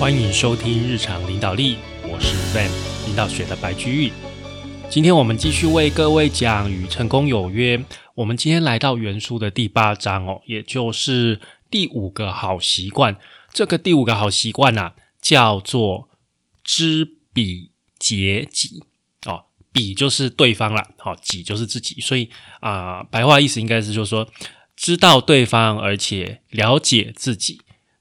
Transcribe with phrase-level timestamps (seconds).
[0.00, 2.70] 欢迎收听日常领导力，我是 Van
[3.06, 4.12] 领导学的白居易。
[4.88, 7.84] 今天我们继续为各位讲与成功有约。
[8.14, 11.38] 我们今天来到原书的第八章哦，也就是
[11.70, 13.18] 第五个好习惯。
[13.52, 16.08] 这个第五个好习惯呐，叫做
[16.64, 18.82] 知彼解己
[19.26, 19.44] 哦。
[19.70, 22.00] 彼就是对方啦，好，己就是自己。
[22.00, 24.26] 所以啊，白话意思应该是就是说，
[24.74, 27.60] 知道对方而且了解自己。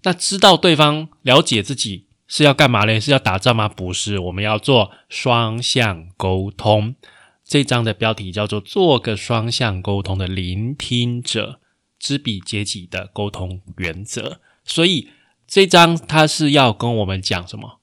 [0.10, 3.00] 那知道对方了解自己是要干嘛嘞？
[3.00, 3.70] 是要打仗吗？
[3.70, 6.96] 不是，我们要做双向沟通。
[7.44, 11.60] 这章的标题叫做“做个双向沟通的聆听者，
[12.00, 14.42] 知彼解己的沟通原则”。
[14.66, 15.10] 所以
[15.46, 17.80] 这章它是要跟我们讲什么？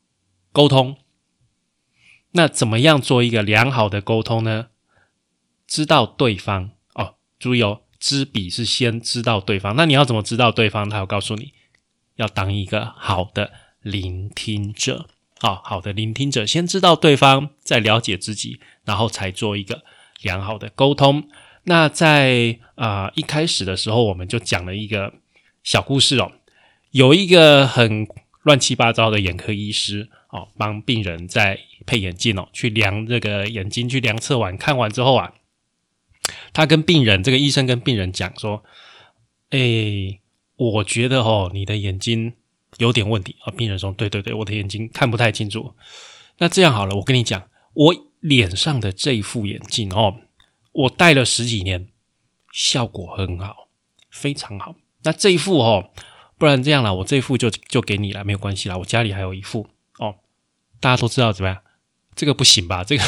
[0.51, 0.97] 沟通。
[2.33, 4.67] 那怎么样做一个良好的沟通呢？
[5.69, 9.77] 知道对方哦，注意哦，知彼是先知道对方。
[9.77, 10.91] 那你要怎么知道对方？
[10.91, 11.53] 他要告诉你。
[12.17, 15.07] 要当一个好的聆听者，
[15.41, 19.83] 啊，好的聆听者，先知道对方，再了解自己，然后才做一个
[20.23, 21.29] 良好的沟通。
[21.65, 25.13] 那在啊一开始的时候，我们就讲了一个
[25.63, 26.33] 小故事哦，
[26.91, 28.07] 有一个很
[28.43, 35.35] 乱七八糟的眼科医师哦，帮病人在配眼镜哦，去量这个眼睛，去量测完，看完之后啊，
[36.53, 38.65] 他跟病人，这个医生跟病人讲说，
[39.51, 40.19] 哎。
[40.57, 42.35] 我觉得哦，你的眼睛
[42.79, 43.53] 有点问题啊。
[43.53, 45.75] 病人说：“对对对，我的眼睛看不太清楚。”
[46.39, 50.17] 那这样好了，我跟你讲，我脸上的这一副眼镜哦，
[50.73, 51.89] 我戴了十几年，
[52.53, 53.69] 效果很好，
[54.11, 54.75] 非常好。
[55.03, 55.91] 那这一副哦，
[56.39, 58.77] 不然这样了，我这一副就就给你了，没有关系啦。
[58.77, 60.17] 我家里还有一副哦，
[60.81, 61.63] 大家都知道怎么样？
[62.15, 62.83] 这个不行吧？
[62.83, 63.05] 这个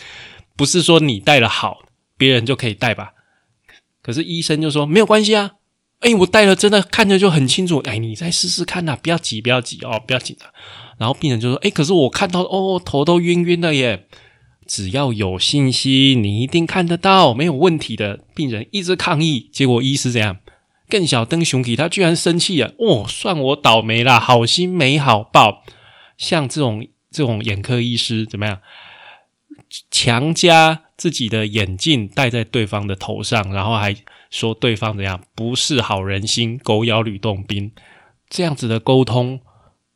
[0.54, 1.82] 不是说你戴了好，
[2.16, 3.14] 别人就可以戴吧？
[4.02, 5.56] 可是医生就说没有关系啊。
[6.00, 7.78] 哎，我戴了，真的看着就很清楚。
[7.84, 10.48] 哎，你再试试看呐，不要急，不要急哦，不要紧张。
[10.98, 14.06] 然后病人就说：“哎，可是我看到哦，头都晕晕的耶。”
[14.66, 18.20] 只要有信心，你一定看得到，没有问题的。
[18.34, 20.38] 病人一直抗议，结果医师怎样？
[20.88, 22.72] 更小灯熊体，他居然生气了。
[22.78, 25.64] 哦，算我倒霉啦，好心没好报。
[26.16, 28.60] 像这种这种眼科医师怎么样？
[29.90, 33.94] 强加自己的眼镜戴在对方的头上，然后还。
[34.30, 37.72] 说对方怎样不是好人心，狗咬吕洞宾，
[38.28, 39.40] 这样子的沟通，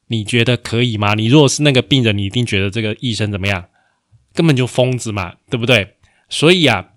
[0.09, 1.15] 你觉得可以吗？
[1.15, 3.67] 你如果是那个病人，你一定觉得这个医生怎么样，
[4.35, 5.97] 根本就疯子嘛，对不对？
[6.29, 6.91] 所以啊，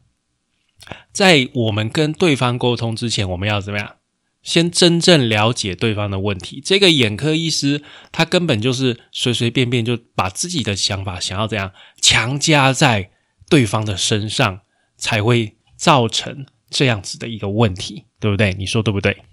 [1.11, 3.93] 在我们跟对方沟通之前，我们要怎么样？
[4.41, 6.61] 先真正了解对方的问题。
[6.63, 7.83] 这个眼科医师
[8.13, 13.11] 他根本就是随随便便就把自己的想法想要怎样强加在
[13.49, 14.61] 对方的身上，
[14.95, 16.45] 才会造成。
[16.69, 18.53] 这样子的一个问题，对不对？
[18.53, 19.23] 你说对不对？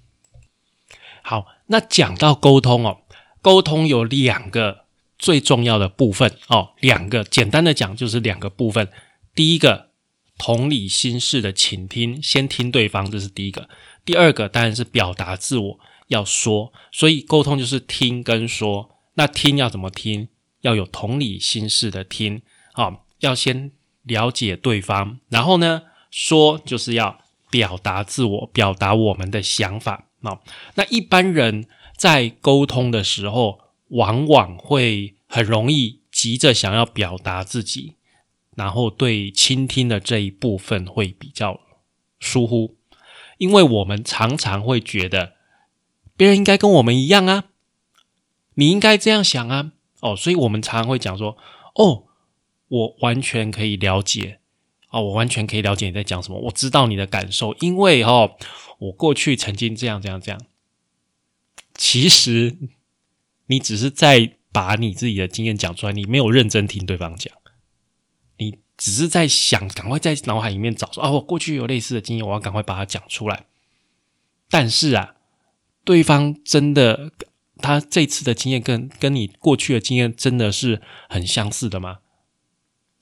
[1.22, 2.98] 好，那讲到沟通哦，
[3.40, 4.84] 沟通有两个
[5.18, 8.88] 最重要的部分哦，两个简单的讲就是两个部分。
[9.34, 9.90] 第一个，
[10.36, 13.68] 同理心式的倾听，先听对方，这是第一个。
[14.04, 16.72] 第二个当然是表达自我，要说。
[16.92, 18.90] 所以沟通就是听跟说。
[19.14, 20.28] 那听要怎么听？
[20.60, 22.42] 要有同理心式的听
[22.72, 27.23] 啊，要先了解对方，然后呢，说就是要。
[27.54, 30.40] 表达自我，表达我们的想法啊。
[30.74, 33.60] 那一般人在沟通的时候，
[33.90, 37.94] 往往会很容易急着想要表达自己，
[38.56, 41.60] 然后对倾听的这一部分会比较
[42.18, 42.74] 疏忽，
[43.38, 45.34] 因为我们常常会觉得
[46.16, 47.44] 别人应该跟我们一样啊，
[48.54, 49.70] 你应该这样想啊，
[50.00, 51.36] 哦，所以我们常常会讲说，
[51.76, 52.06] 哦，
[52.66, 54.40] 我完全可以了解。
[54.94, 58.30] 哦，我完全可以了解你在讲什么，我知道你的感受，因为哈，
[58.78, 60.40] 我过去曾经这样这样这样。
[61.74, 62.56] 其实
[63.46, 67.34] 你只是在把你自己的经验讲出来，你没有认真听对方讲，
[68.38, 73.46] 你只是在想赶快在脑海里面找说啊，我过去有类似的经验，我要赶快把它讲出来。
[74.48, 75.16] 但是啊，
[75.84, 77.10] 对方真的
[77.58, 81.98] 他这次的经验跟跟你过去的经验真的是很相似的吗？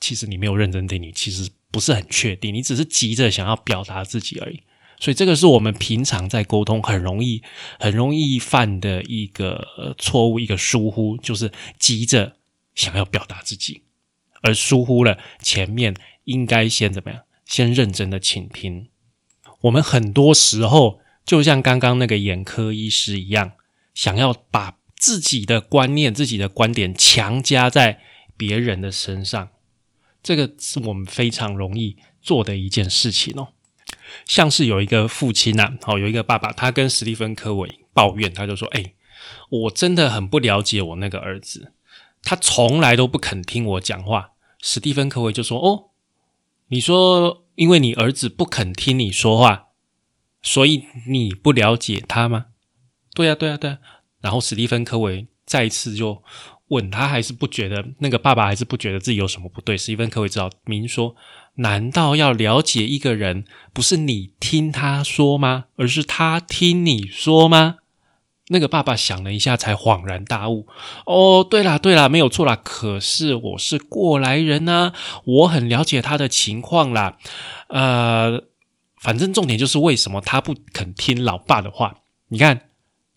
[0.03, 1.49] 其实你没有认真听，你其实。
[1.73, 4.61] 不是很确定，你只是急着想要表达自己而已，
[5.01, 7.43] 所以这个是我们平常在沟通很容易、
[7.81, 12.37] 很容易犯的一个错误、一个疏忽，就是急着
[12.75, 13.85] 想要表达自己，
[14.43, 17.23] 而疏忽了前面应该先怎么样？
[17.47, 18.89] 先认真的倾听。
[19.63, 23.53] 我们很多时候就像刚刚那个眼科医师一样，
[23.95, 28.03] 想要把自己的观念、自己的观点强加在
[28.37, 29.49] 别人的身上。
[30.23, 33.49] 这个是我们非常容易做的一件事情哦，
[34.25, 38.95] 像是有一个父亲呐，好有一个爸爸，他跟史蒂芬科维抱怨，他就说：“哎，
[39.51, 41.73] 我真的很不了解我那个儿子，
[42.23, 44.31] 他从来都不肯听我讲话。”
[44.65, 45.91] 史蒂芬·科维就说：“哦，
[46.69, 49.71] 你说因为你儿子不肯听你说话，
[50.41, 52.47] 所以你不了解他吗
[53.13, 53.79] ？”“对呀，对呀，对呀。”
[54.23, 56.23] 然后史蒂芬·科维再一次就
[56.69, 59.77] 问他，还是不觉得那个爸爸还是不觉得自己有什么不对。
[59.77, 61.15] 史蒂芬·科维知道明说。
[61.57, 63.45] 难道要了解一个人，
[63.75, 65.67] 不是你听他说吗？
[65.77, 67.77] 而是他听你说吗？
[68.49, 70.67] 那个爸爸想了一下，才恍然大悟。
[71.05, 72.57] 哦，对啦，对啦，没有错啦。
[72.57, 74.95] 可是我是过来人啊，
[75.25, 77.19] 我很了解他的情况啦。
[77.69, 78.45] 呃，
[78.99, 81.99] 反正重点就是为什么他不肯听老爸的话？
[82.29, 82.63] 你看，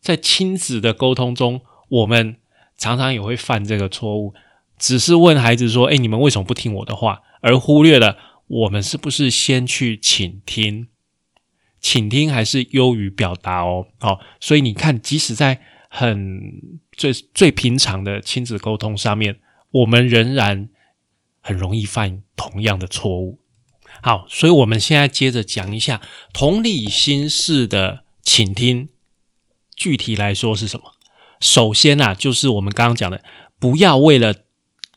[0.01, 2.35] 在亲子的沟通中，我们
[2.77, 4.33] 常常也会犯这个错误，
[4.77, 8.17] 只是问孩子说：“哎，你们为什么不听我的话？”而忽略了
[8.47, 10.87] 我们是不是先去倾听？
[11.79, 13.87] 倾听还是优于表达哦。
[13.99, 16.41] 好，所以你看，即使在很
[16.91, 19.39] 最最平常的亲子沟通上面，
[19.69, 20.69] 我们仍然
[21.39, 23.39] 很容易犯同样的错误。
[24.01, 26.01] 好，所以我们现在接着讲一下
[26.33, 28.89] 同理心式的倾听。
[29.75, 30.94] 具体来说是什么？
[31.39, 33.23] 首先啊，就是我们刚刚讲的，
[33.59, 34.35] 不要为了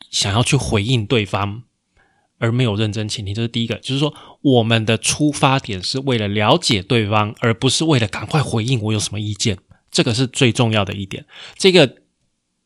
[0.09, 1.63] 想要去回应对方。
[2.41, 3.75] 而没有认真倾听，这是第一个。
[3.79, 9.57] 就是说，我们的出发点是为了了解对方，而不是为了赶快回应我有什么意见。
[9.91, 11.25] 这个是最重要的一点。
[11.57, 11.97] 这个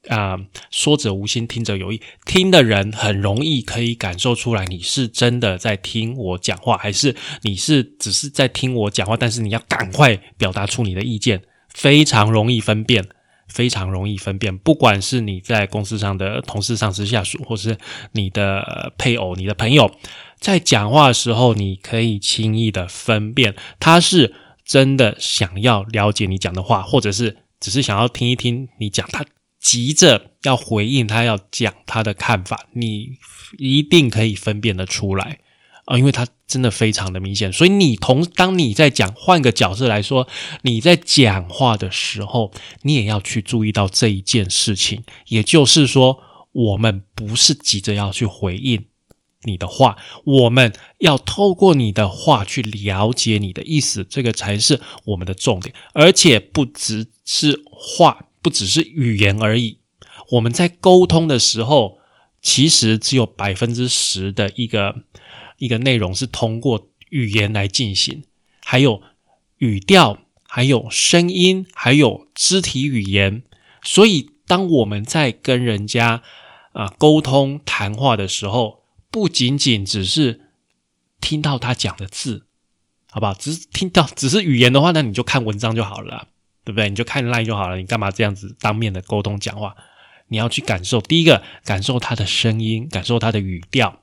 [0.09, 0.37] 啊，
[0.69, 1.99] 说者无心，听者有意。
[2.23, 13.09] 听的人很容易可以感受出来，你是真的在听我讲话，还是你是只是在听我讲话，但是你要赶快表达出你的意见，非常容易分辨。
[13.53, 17.77] 非常容易分辨，不管是你在公司上的同事、上司、下属，或是
[18.13, 19.95] 你的配偶、你的朋友，
[20.39, 24.33] 在讲话的时候，你可以轻易的分辨他是
[24.65, 29.23] 真的想要了解你讲的话，或者是只是想要听一听你讲，他
[29.59, 33.17] 急着要回应，他要讲他的看法，你
[33.59, 35.39] 一定可以分辨得出来。
[35.85, 40.27] 啊，因为它真的非常的明显，所以你同当你在讲换个角色来说，
[40.61, 42.53] 你在讲话的时候，
[42.83, 45.03] 你也要去注意到这一件事情。
[45.27, 46.19] 也就是说，
[46.53, 48.85] 我们不是急着要去回应
[49.43, 55.75] 你的话，我们要透过你的话去了解你的意思，这个才是我们的重点。
[55.91, 59.79] 而且不只是话，不只是语言而已。
[60.31, 61.97] 我们在沟通的时候，
[62.41, 65.03] 其实只有百分之十的一个。
[65.63, 68.23] 一个内容是通过语言来进行，
[68.65, 69.01] 还有
[69.59, 73.43] 语调，还有声音，还有肢体语言。
[73.81, 76.21] 所以，当我们在跟人家
[76.73, 80.41] 啊沟通谈话的时候，不仅仅只是
[81.21, 82.45] 听到他讲的字，
[83.09, 83.33] 好不好？
[83.33, 86.27] 只是听到只是语言的话，那你就看文章就好了，
[86.65, 86.89] 对不对？
[86.89, 87.77] 你就看 line 就好了。
[87.77, 89.73] 你干嘛这样子当面的沟通讲话？
[90.27, 94.02] 你要去感受，第一个感受他的声音，感受他的语调。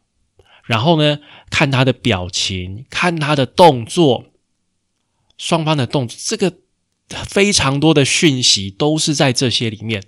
[0.64, 1.18] 然后呢，
[1.50, 4.26] 看他的表情，看他的动作，
[5.36, 6.58] 双方的动作，这个
[7.08, 10.02] 非常多的讯息都是在这些里面。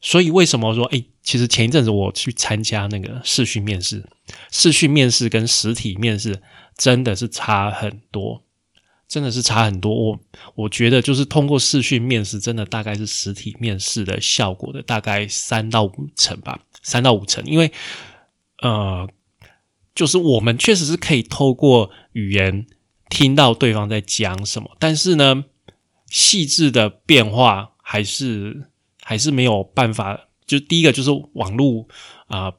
[0.00, 4.08] 所以为什么说，哎，其实前一阵子我去参加那个视讯面试，
[4.52, 6.40] 视讯面试跟实体面试
[6.76, 8.42] 真的是差很多，
[9.08, 9.92] 真的是差很多。
[9.92, 10.20] 我
[10.54, 17.72] 我觉得就是通过视讯面试，真的大概是实体面试的效果的大概三到五成吧，三到五成，因为
[18.60, 19.08] 呃。
[19.96, 22.66] 就是我们确实是可以透过语言
[23.08, 25.44] 听到对方在讲什么，但是呢，
[26.06, 28.68] 细致的变化还是
[29.02, 30.28] 还是没有办法。
[30.46, 31.88] 就第一个就是网络
[32.28, 32.52] 啊，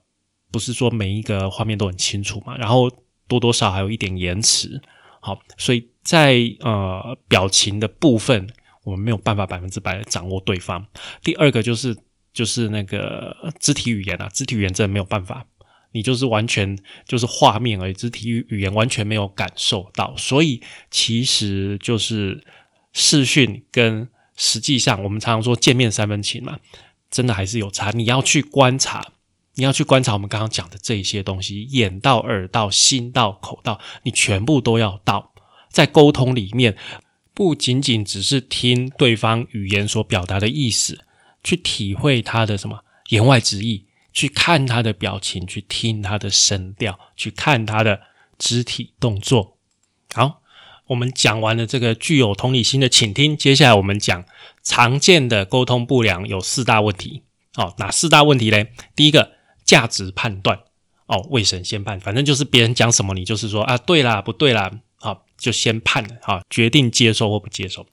[0.51, 2.91] 不是说每一个画面都很清楚嘛，然后
[3.27, 4.81] 多多少还有一点延迟。
[5.21, 8.49] 好，所以在呃表情的部分，
[8.83, 10.85] 我们没有办法百分之百的掌握对方。
[11.23, 11.95] 第二个就是
[12.33, 15.45] 就是那个肢体语言啊，肢体语言真的没有办法。
[15.91, 22.43] 你就是完全就是画面而已，肢体语言完全没有感受到，所以其实就是
[22.93, 26.59] 视讯跟实际上我们常常说见面三分情嘛，
[27.09, 27.89] 真的还是有差。
[27.91, 29.03] 你要去观察，
[29.55, 35.33] 你要去观察我们刚刚讲的这些东西，眼到、耳到、心到、口到，你全部都要到。
[35.69, 36.77] 在沟通里面，
[37.33, 41.03] 不仅仅只是听对方语言所表达的意思，
[41.43, 43.86] 去体会他的什么言外之意。
[44.17, 48.01] 去看他的表情，去听他的声调，去看他的
[48.39, 49.59] 肢体动作。
[50.11, 50.41] 好，
[50.87, 54.25] 我们讲完了这个具有同理心的倾听，接下来我们讲
[54.63, 57.21] 常见的沟通不良有四大问题。
[57.57, 58.71] 哦，哪四大问题嘞？
[58.95, 59.33] 第一个，
[59.63, 60.61] 价值判断。
[61.05, 64.79] 哦，未审先判，反正就是别人讲什么，你就是说啊，对啦，不对啦。
[65.37, 67.85] 就先判了啊，决定接受或不接受。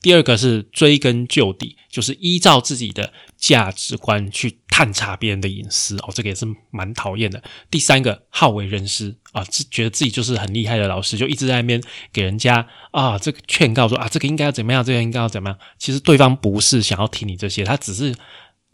[0.00, 7.42] 第二个是追根究底，就是依照自己的价值观去探查别人的隐私哦，这个也是蛮讨厌的。
[7.70, 15.58] 第三个好为人师啊，自觉得自己就是很厉害的老师，就一直在那边给人家啊这个劝告说啊这个应该要怎么样，这个应该要怎么样。
[15.78, 18.14] 其实对方不是想要听你这些，他只是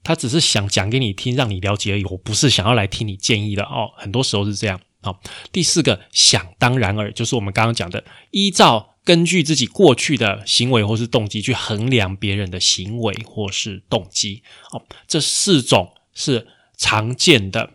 [0.02, 2.04] 他只是想讲给你听，让你了解而已。
[2.04, 4.80] 我不是想要来听你建议的哦，很多时候是这样。
[5.06, 5.20] 好，
[5.52, 14.42] 第四个想当然尔，就是我们刚刚讲的，依照根据自己过去的行为或是动机去衡量别人的行为或是动机。
[14.72, 17.70] 哦，这四种是常见的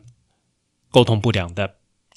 [0.92, 1.76] 沟通不良的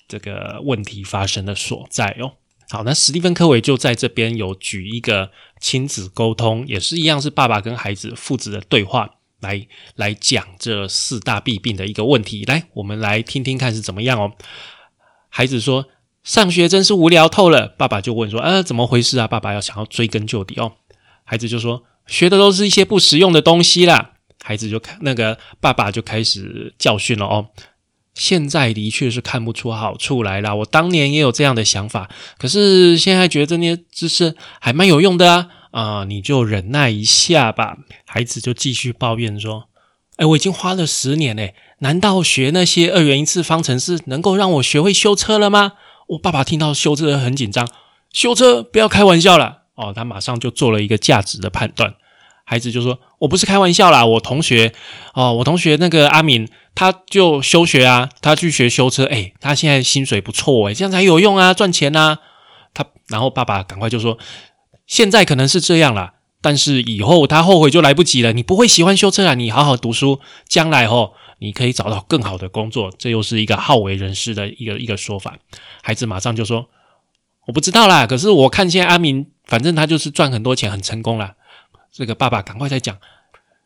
[0.09, 2.33] 这个问题发生的所在哦。
[2.71, 5.31] 好，那史蒂芬科维就在这边有举一个
[5.61, 12.43] 亲子沟通，也是一样是爸爸跟孩子父子的对话，来来讲这四大弊病的一个问题。
[12.47, 14.33] 来，我们来听听看是怎么样哦。
[15.37, 15.87] 孩子说
[16.23, 20.75] ：“上学真是无聊透了。”爸爸就问说：“呃，怎么回事啊？”爸爸要想要追根究底哦。
[21.25, 24.13] 孩子就说：“学的都是一些不实用的东西啦。”
[24.45, 27.49] 孩子就看那个爸爸就开始教训了哦。
[28.15, 30.55] 现在的确是看不出好处来了。
[30.55, 35.49] 我当年也有这样的想法，可是现在觉得这些知识还蛮有用的啊！
[35.73, 37.79] 啊，你就忍耐一下吧。
[38.07, 39.69] 孩子就继续抱怨说
[40.15, 45.73] ：“哎，我已经花了十年嘞。”难道学那些二元一次方程式能够让我学会修车了吗？
[46.09, 47.69] 我爸爸听到修车很紧张，
[48.13, 51.95] 修车不要开玩笑了哦，他马上就做了一个价值的判断。
[52.45, 54.75] 孩子就说：“我不是开玩笑啦，我同学
[55.15, 62.19] 哦，我同学那个阿敏，他就休学啊，他去学修车，哎，他现在薪水不错哎，这样才有用啊，赚钱呐。”
[62.75, 64.19] 他然后爸爸赶快就说
[64.87, 66.13] ：“现在可能是这样啦，
[66.43, 68.35] 但是以后他后悔就来不及了。
[68.35, 75.39] 你不会喜欢修车啊，你好好读书，将来哦。”你可以找到更好的工作，这又是一个好为人师的一个一个说法。
[75.83, 76.69] 孩子马上就说
[77.47, 81.35] ：“我不知道啦，可是我看现在阿明，反正他就是赚很多钱，很成功了。”
[81.93, 82.99] 这个爸爸赶快在讲：“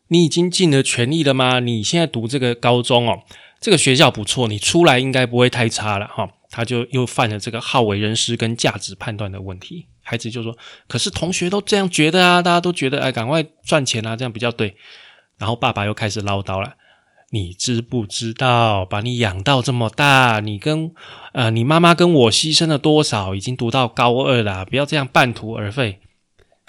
[0.09, 1.59] 你已经尽了全力了吗？
[1.59, 3.23] 你现在读这个高中哦，
[3.59, 9.85] 这个学校不错，你出来应该不会太差了哈。”他就又犯了这个好为人师跟价值判断的问题。
[10.01, 10.57] 孩子就说
[10.89, 14.75] ：“可是同学都这样觉得啊，大家都觉得哎，赶快赚钱啊，这样比较对。”
[15.37, 16.73] 然后爸爸又开始唠叨了。
[17.31, 20.91] 你知不知道，把你养到这么大，你跟
[21.33, 23.35] 呃，你妈妈跟我牺牲了多少？
[23.35, 25.99] 已经读到高二了，不要这样半途而废。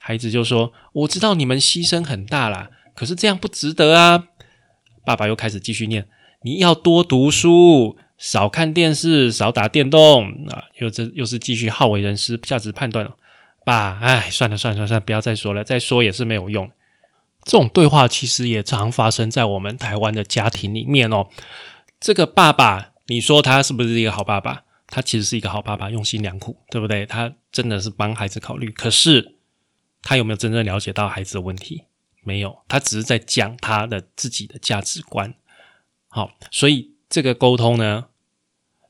[0.02, 4.24] 孩子就说：“我知道你们牺牲很大啦，可是这样不值得啊。”
[5.04, 6.08] 爸爸又开始继续念
[6.44, 13.16] ：“你要多读书，少看电视，少打电动啊。”又这又是继续好为人师，价值判断了。
[13.64, 16.70] 爸，哎，算了算了算了，不要再说了，再说也是没有用。
[17.44, 21.28] 这种对话其实也常发生在我们台湾的家庭里面哦。
[21.98, 24.64] 这个爸爸，你说他是不是一个好爸爸？
[24.86, 27.06] 他其实是一个好爸爸，用心良苦，对不对？
[27.06, 28.70] 他真的是帮孩子考虑。
[28.70, 29.36] 可是
[30.02, 31.84] 他有没有真正了解到孩子的问题？
[32.22, 35.34] 没有，他只是在讲他的自己的价值观。
[36.08, 38.06] 好，所以这个沟通呢，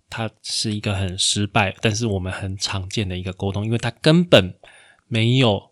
[0.08, 4.54] 它是一个很失败，但是我们很常见的一个沟通，因为他根本
[5.06, 5.69] 没有。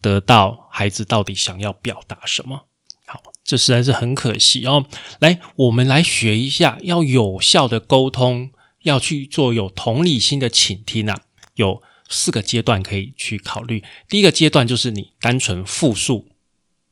[0.00, 2.66] 得到孩子到底想要表达什么？
[3.06, 4.84] 好，这实在是很可惜哦。
[5.20, 8.50] 来，我们来学一下，要有效的沟通，
[8.82, 11.22] 要去做有同理心的倾听啊。
[11.54, 13.82] 有四个阶段可以去考虑。
[14.08, 16.28] 第一个阶段就是你单纯复述，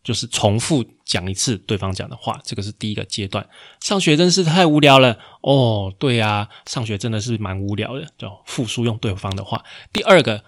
[0.04, 3.46] 就是重复讲一次对方讲的话，这个是第一个阶段。
[3.80, 5.92] 上学真是太无聊了哦。
[5.98, 9.64] 对啊，上学真的是蛮无聊的，就复述用对方的话。
[9.92, 10.44] 第二个。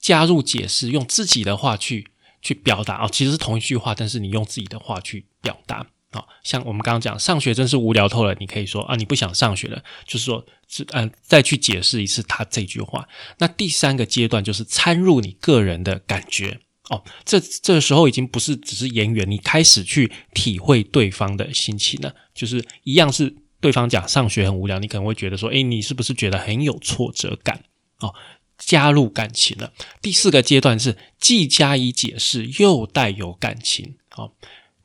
[0.00, 2.08] 加入解释，用自己的话去
[2.40, 6.24] 去表达啊，其实是同一句话，但是你用自己的话去表达啊。
[6.42, 13.08] 像我们刚刚讲，上学真是无聊透了，你可以说啊，你不想上学了，就是说是嗯，再去解释一次他这句话。
[13.38, 27.62] 那第三个阶段就是参入你个人的感觉哦，这这时候已经不是只是言语，你开始去体会对方的心情了，就是一样是对方讲上学很无聊，你可能会觉得说，诶，你是不是觉得很有挫折感
[27.98, 28.14] 哦？
[28.58, 29.72] 加入感情了。
[30.02, 33.94] 第四个阶段是既加以解释又带有感情。
[34.10, 34.32] 好，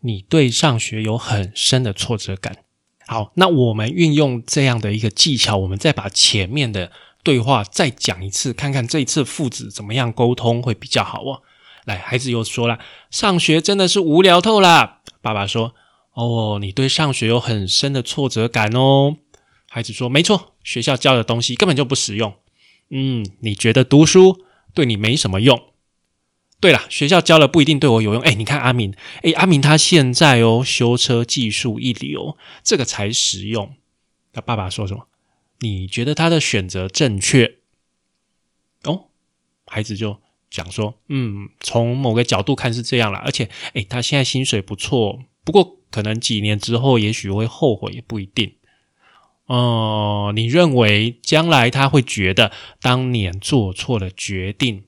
[0.02, 2.58] 你对上学有很深的挫折感。
[3.06, 11.42] 好，那我们运用这样的一个技巧，我们再把前面的对话再讲一次，看看这一次父子怎么样沟通会比较好哦。
[11.86, 12.80] 来，孩子又说了，
[13.12, 15.00] 上学真的是无聊透了。
[15.22, 15.76] 爸爸说
[16.16, 19.18] ：“哦，你对上学有很深的挫折感哦。”
[19.70, 22.34] 孩子说：“没错，学校教的东西根本就不实用。”
[22.96, 25.60] 嗯，你觉得读书对你没什么用？
[26.60, 28.22] 对了，学校教了不一定对我有用。
[28.22, 33.74] 哎，你看阿明，哎，阿明他现在哦，修车技术一流，这个才实用。
[34.32, 35.08] 他爸爸说什么？
[35.60, 37.58] 你觉得他的选择正确？
[38.84, 39.06] 哦，
[39.66, 40.20] 孩子就
[40.52, 48.56] 讲说，嗯，从某个角度看是这样了，而且，诶，他现在薪水不错，不过可能几年之后也许会后悔，也不一定。
[49.46, 54.86] 哦，你认为将来他会觉得当年做错了决定？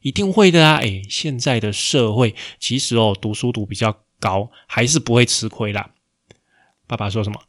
[0.00, 0.78] 一定会的啊！
[0.78, 5.90] 诶，现在的社会其实哦，读书读比较高，还是不会吃亏啦。
[6.88, 7.40] 爸爸说什么？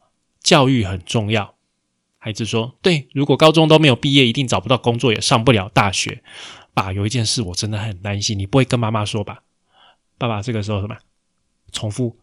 [0.42, 1.56] 教育很重要。
[2.20, 6.24] 孩子说：“对，如果高中都没有毕业，一定找不到工作，也上不了大学。”
[6.76, 9.44] 爸，有一件事我真的很担心，你不会跟妈妈说吧？
[10.18, 10.96] 爸爸这个时候什么？
[11.72, 12.18] 重复，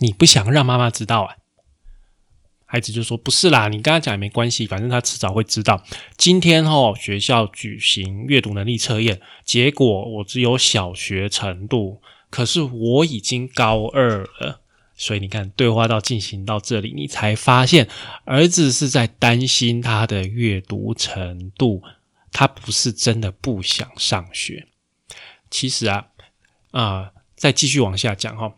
[0.00, 1.36] 你不想让妈妈知道啊？
[2.68, 5.84] 孩子就说：“不是啦，你跟他讲也没关系，反正他迟早会知道。
[6.16, 14.62] 今天哦，学校举行阅读能力测验，结果我只有小学程度，可是我已经高二了。
[14.96, 17.88] 所以你看，对话到进行到这里，你才发现
[18.24, 21.82] 儿子是在担心他的阅读程度，
[22.32, 24.66] 他不是真的不想上学。
[25.48, 26.08] 其实啊，
[26.72, 28.52] 啊，再继续往下讲哈，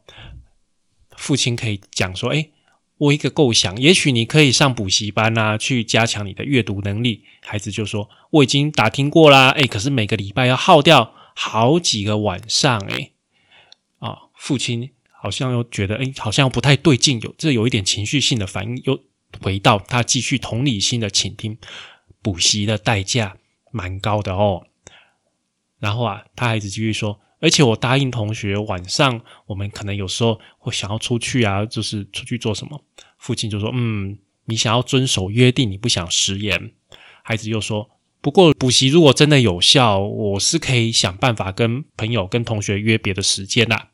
[1.14, 2.48] 父亲可以讲说：，哎。”
[2.98, 7.24] 我一个构想，也许你可以上补习班啊，去加强你的阅读能力。
[7.42, 13.12] 孩子就说：“我已经打听过啦，诶，可是每个礼拜要耗掉好几个晚上，诶。
[13.98, 19.00] 啊，父亲好像又觉得，诶，好像不太对劲，有这有一点情绪性的反应，又
[19.40, 21.56] 回到他继续同理心的倾听。
[22.20, 23.36] 补习的代价
[23.70, 24.66] 蛮高的哦。
[25.78, 27.20] 然后啊，他孩子继续说。
[27.40, 32.84] 而且我答应同学，晚上我们可能有时候会想要出去啊，就是出去做什么？
[33.16, 36.72] 父亲就说：“嗯，你想要遵守约定，你不想食言。”
[37.22, 37.90] 孩子又说
[38.20, 43.88] ：“不过补习如果真的有效，我是可以想办法跟朋友、跟同学约别的时间的。”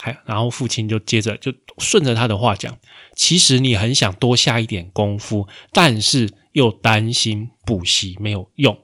[0.00, 2.76] 还然后父亲就接着就顺着他的话讲
[3.14, 8.76] ：“其实你很想多下一点功夫，但是又担心补习没有用。”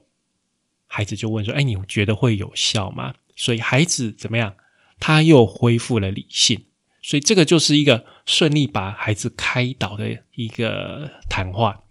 [0.87, 4.53] 孩子就问说：“哎，你觉得会有效吗？”所以孩子怎么样？
[4.99, 6.65] 他又恢复了理性，
[7.01, 11.83] 所以这个就是一个顺利把孩子开导的一个谈话。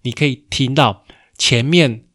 [0.00, 1.04] 你可以听到
[1.36, 2.06] 前面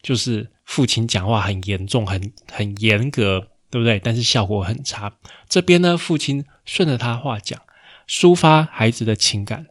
[0.00, 3.98] 就是父亲讲话很严重、很很严格，对不对？
[3.98, 5.18] 但是效果很差。
[5.48, 7.60] 这边呢，父亲顺着他话讲，
[8.06, 9.66] 抒发孩子的情感。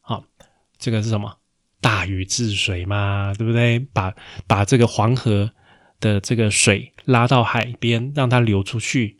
[0.00, 0.24] 好，
[0.76, 1.38] 这个是什么？
[1.80, 3.78] 大禹治水嘛，对不对？
[3.78, 4.12] 把
[4.48, 5.52] 把这个黄河。
[6.00, 9.18] 的这个水拉到海边，让它流出去，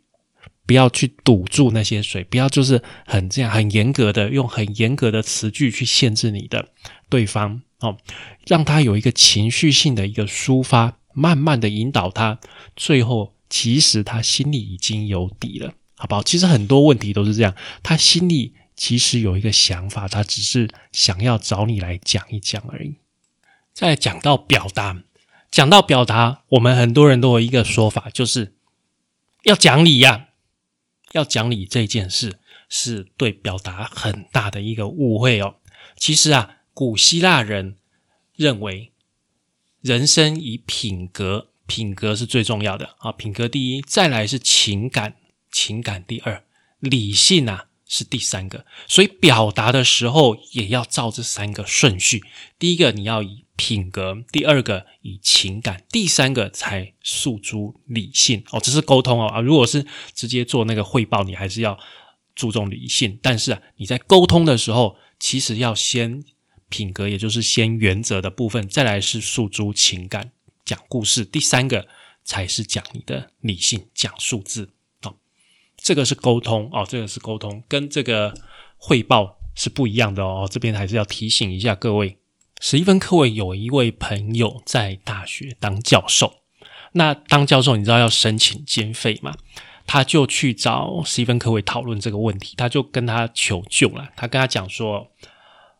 [0.65, 6.69] 不要去堵住那些水，不要就是很这样很严格的用很严格的词句去限制你的
[7.09, 7.97] 对方哦，
[8.47, 12.39] 让他有一个情绪性的一个抒发，慢慢的引导他，
[12.75, 16.23] 最后其实他心里已经有底了，好不好？
[16.23, 22.95] 其实很多问题都是这样，他心里其实有一个想法，他只是想要找你来讲一讲而已。
[23.73, 25.03] 再讲到表达。
[25.55, 28.57] 讲到表达，我们很多人都有一个说法，就是
[29.43, 30.27] 要讲理呀。
[31.13, 35.55] 要讲理这件事，是对表达很大的一个误会哦。
[35.95, 37.77] 其实啊，古希腊人
[38.35, 38.91] 认为
[39.79, 45.15] 人生以品格，品格是最重要的啊，品格第一，再来是情感，
[45.49, 46.43] 情感第二，
[46.79, 48.65] 理性啊是第三个。
[48.89, 52.25] 所以表达的时候也要照这三个顺序。
[52.59, 53.44] 第一个，你要以。
[53.57, 59.39] 品格，第二个以情感，第三个才诉诸理性哦，这是沟通哦啊。
[59.39, 61.79] 如果是直接做那个汇报，你还是要
[62.35, 63.17] 注重理性。
[63.21, 66.21] 但是啊，你在沟通的时候，其实要先
[66.67, 70.31] 品格，也就是先原则的部分，再来是诉诸情感，
[70.65, 71.23] 讲故事。
[71.23, 71.87] 第三个
[72.25, 74.69] 才是讲你的理性，讲数字
[75.03, 75.15] 哦。
[75.77, 78.33] 这个是沟通哦，这个是沟通，跟这个
[78.75, 80.45] 汇报是不一样的哦。
[80.51, 82.17] 这边还是要提醒一下各位。
[82.61, 86.41] 史蒂芬·科维有一位朋友在大学当教授，
[86.93, 89.33] 那当教授你知道要申请经费嘛？
[89.85, 94.09] 他就去找史蒂芬·科维讨论这个问题，他就跟他求救了。
[94.15, 95.11] 他跟他讲说：“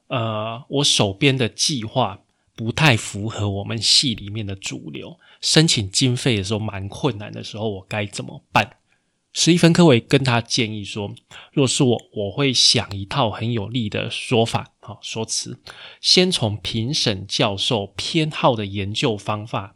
[0.10, 2.20] 呃，我手边的计划
[2.56, 8.78] 不太符合我们系里面的主流，申请经费的时候蛮困难的时候，我该怎么办？”
[9.38, 11.14] 史蒂芬·科维跟他建议说
[11.52, 15.60] ：“若是我，我会想一套很有力的说法，好说辞。
[16.00, 19.76] 先从评审教授偏好的研究方法，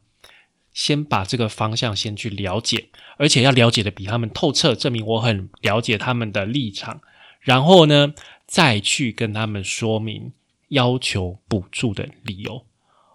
[0.71, 7.01] 先把这个方向先去了解，而且要了解的比他们透彻，证明我很了解他们的立场。
[7.41, 8.13] 然后呢，
[8.47, 10.31] 再去跟他们说明
[10.69, 12.65] 要求补助的理由。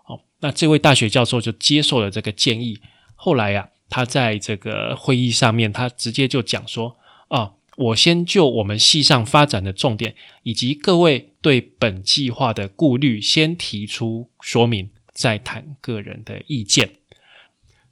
[0.03, 2.81] 好，那这位大学教授就接受了这个建议。
[3.15, 6.97] 后来呀。”他在这个会议上面，他直接就讲说
[7.29, 16.91] ：“啊，我先就我们系上发展的重点，以及各位对本计划的顾虑，先提出说明，再谈个人的意见。”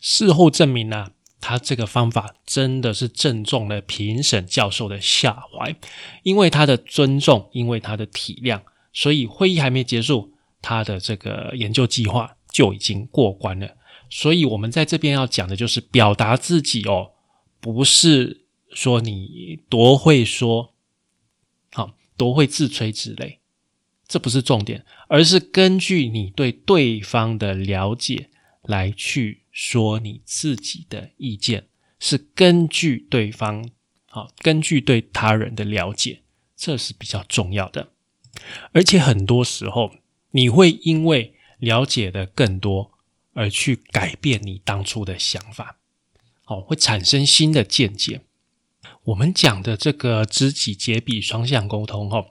[0.01, 5.77] 事后证明呢，他这个方法真的是正中了评审教授的下怀，
[6.25, 13.77] 因为他的尊重，因为他的体谅，所以会议还没结束，他的这个研究计划就已经过关了。
[14.15, 17.13] 所以，我们在这边要讲的就是表达自己哦，
[17.61, 20.75] 不是说你多会说，
[21.73, 23.39] 好多会自吹自擂，
[24.07, 28.29] 这不是重点，而是根据你对对方的了解
[28.61, 33.67] 来去说你自己的意见，是根据对方
[34.11, 36.21] 好，根据对他人的了解，
[36.55, 37.89] 这是比较重要的。
[38.73, 39.91] 而且很多时候，
[40.33, 42.92] 你会因为了解的更多。
[43.35, 45.77] 而去改变你当初的想法，
[46.45, 48.21] 好，会产生新的见解。
[49.05, 52.27] 我们讲的这个知己解彼双向沟通，哈，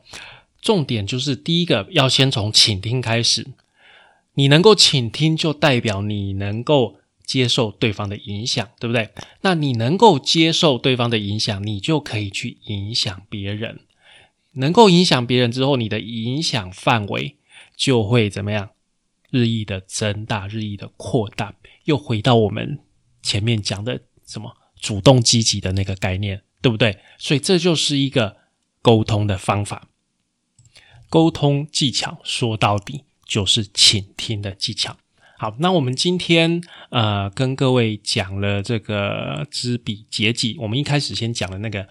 [0.62, 3.48] 重点就是第一个要先从倾听开始。
[4.36, 9.10] 你能够倾听，就代表你能够接受对方的影响，对不对？
[9.42, 13.82] 那你能够接受对方的影响，你就可以去影响别人。
[14.54, 17.36] 能够影响别人之后，你的影响范围
[17.76, 18.70] 就会怎么样？
[19.32, 22.80] 日益的增大，日益的扩大，又回到我们
[23.24, 27.00] 前面讲的什么主动积极的那个概念，对不对？
[27.17, 28.38] 所以这就是一个
[28.82, 29.88] 沟通的方法，
[31.10, 34.98] 沟通技巧说到底就是倾听的技巧。
[35.38, 41.88] 好，那我们今天呃跟各位讲了这个知彼解己，我们一开始先讲了那个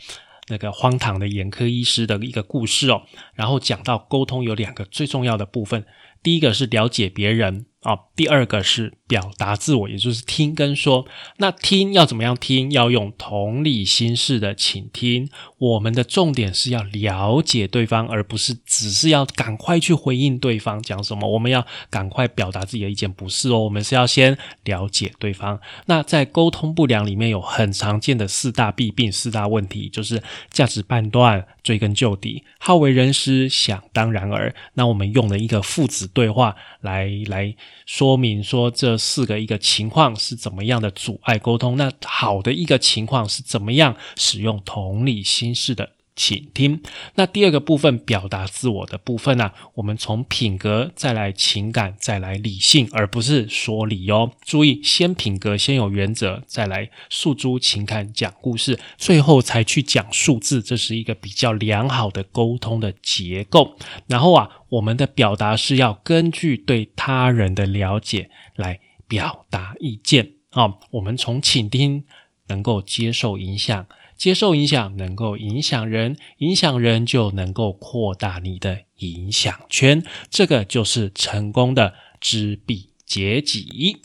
[0.48, 3.02] 那个荒唐的眼科医师的一个故事哦，
[3.34, 5.84] 然后讲到沟通有两个最重要的部分。
[6.22, 11.06] 第一个是了解别人啊，第二个是表达自我，也就是听跟说。
[11.38, 12.70] 那听要怎么样听？
[12.72, 15.30] 要用同理心式的倾听。
[15.56, 21.26] 我们的重点是要了解对方，而不是只是要赶快去回应对方讲什么。
[21.30, 23.60] 我们要赶快表达自己的意见，不是哦。
[23.60, 25.58] 我们是要先了解对方。
[25.86, 31.46] 那在沟通不良里面有很常见的四大弊病、四大问题，就是价值判断。
[31.62, 34.54] 追根究底，好为人师，想当然而。
[34.72, 37.54] 那我们用了一个父子对话来来
[37.86, 41.76] 说明说这四个一个情况是怎么样的阻碍沟通。
[41.76, 45.90] 那好的一个情况是怎么样使用同理心式的。
[46.20, 46.82] 倾听。
[47.14, 49.52] 那第二个部分，表达自我的部分呢？
[49.76, 54.32] 我们从品格再来情感，再来理性，而不是说理哦。
[54.42, 60.60] 注意，先品格，先有原则，再来诉诸情感，讲故事，最后才去讲数字。
[60.60, 63.78] 这是一个比较良好的沟通的结构。
[64.06, 68.78] 然后啊，我们的表达是要根据对他人的了解来
[69.08, 70.74] 表达意见啊。
[70.90, 72.04] 我们从倾听
[72.48, 73.86] 能够接受影响。
[74.20, 84.02] 接受影响，能够影响人，影响人就能够扩大你的影响圈，这个就是成功的知彼解己。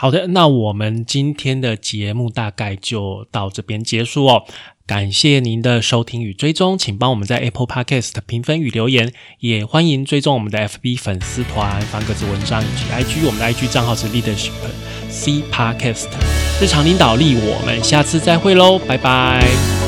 [0.00, 4.44] 好的，那我们今天的节目大概就到这边结束哦。
[4.86, 14.52] 感谢您的收听与追踪，请帮我们在 Apple Podcast 评分与留言，也欢迎追踪我们的 FB 粉丝团、方格子文章以及 IG，我们的 IG 账号是 Leadership
[15.10, 16.06] C Podcast
[16.60, 17.34] 日常领导力。
[17.34, 19.87] 我们下次再会喽，拜拜。